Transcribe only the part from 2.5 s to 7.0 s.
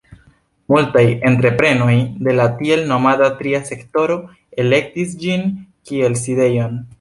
tiel nomata tria sektoro elektis ĝin kiel sidejon.